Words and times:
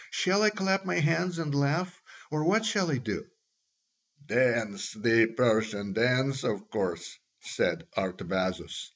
Shall 0.09 0.41
I 0.41 0.49
clap 0.49 0.83
my 0.83 0.95
hands 0.95 1.37
and 1.37 1.53
laugh, 1.53 2.01
or 2.31 2.43
what 2.43 2.65
shall 2.65 2.89
I 2.89 2.97
do?" 2.97 3.23
"Dance 4.25 4.93
the 4.93 5.27
Persian 5.27 5.93
dance, 5.93 6.43
of 6.43 6.71
course," 6.71 7.19
said 7.41 7.85
Artabazus. 7.95 8.89